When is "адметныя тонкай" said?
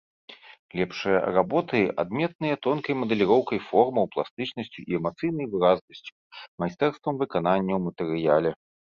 2.03-2.93